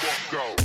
[0.00, 0.61] walk out.